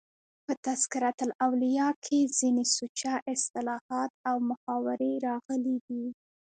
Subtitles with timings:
[0.45, 6.05] په "تذکرة الاولیاء" کښي ځيني سوچه اصطلاحات او محاورې راغلي دي.